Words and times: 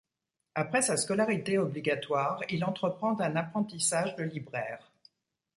Après 0.55 0.81
sa 0.81 0.97
scolarité 0.97 1.59
obligatoire, 1.59 2.41
il 2.49 2.65
entreprend 2.65 3.19
un 3.19 3.35
apprentissage 3.35 4.15
de 4.15 4.23
libraire. 4.23 4.91